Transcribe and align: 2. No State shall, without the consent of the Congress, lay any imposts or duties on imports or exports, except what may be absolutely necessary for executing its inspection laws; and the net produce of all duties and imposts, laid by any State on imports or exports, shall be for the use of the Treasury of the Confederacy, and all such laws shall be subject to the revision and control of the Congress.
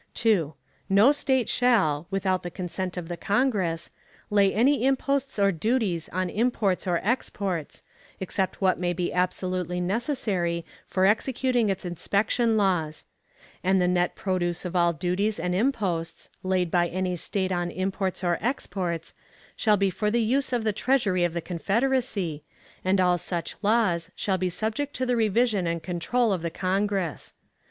2. 0.15 0.55
No 0.89 1.11
State 1.11 1.47
shall, 1.47 2.07
without 2.09 2.41
the 2.41 2.49
consent 2.49 2.97
of 2.97 3.07
the 3.07 3.15
Congress, 3.15 3.91
lay 4.31 4.51
any 4.51 4.83
imposts 4.83 5.37
or 5.37 5.51
duties 5.51 6.09
on 6.09 6.27
imports 6.27 6.87
or 6.87 6.99
exports, 7.03 7.83
except 8.19 8.59
what 8.59 8.79
may 8.79 8.93
be 8.93 9.13
absolutely 9.13 9.79
necessary 9.79 10.65
for 10.87 11.05
executing 11.05 11.69
its 11.69 11.85
inspection 11.85 12.57
laws; 12.57 13.05
and 13.63 13.79
the 13.79 13.87
net 13.87 14.15
produce 14.15 14.65
of 14.65 14.75
all 14.75 14.91
duties 14.91 15.39
and 15.39 15.53
imposts, 15.53 16.29
laid 16.41 16.71
by 16.71 16.87
any 16.87 17.15
State 17.15 17.51
on 17.51 17.69
imports 17.69 18.23
or 18.23 18.39
exports, 18.41 19.13
shall 19.55 19.77
be 19.77 19.91
for 19.91 20.09
the 20.09 20.23
use 20.23 20.51
of 20.51 20.63
the 20.63 20.73
Treasury 20.73 21.23
of 21.23 21.33
the 21.33 21.41
Confederacy, 21.41 22.41
and 22.83 22.99
all 22.99 23.19
such 23.19 23.55
laws 23.61 24.09
shall 24.15 24.39
be 24.39 24.49
subject 24.49 24.95
to 24.95 25.05
the 25.05 25.15
revision 25.15 25.67
and 25.67 25.83
control 25.83 26.33
of 26.33 26.41
the 26.41 26.49
Congress. 26.49 27.35